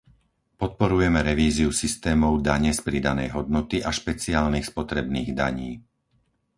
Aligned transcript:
Podporujeme 0.61 1.19
revíziu 1.29 1.69
systémov 1.83 2.33
dane 2.47 2.71
z 2.73 2.79
pridanej 2.87 3.29
hodnoty 3.37 3.77
a 3.87 3.93
špeciálnych 3.99 4.65
spotrebných 4.71 5.29
daní. 5.41 5.71